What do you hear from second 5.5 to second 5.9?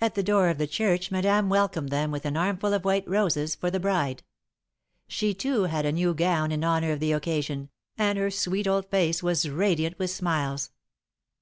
had